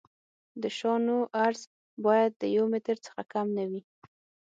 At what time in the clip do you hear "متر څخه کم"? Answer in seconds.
2.73-3.47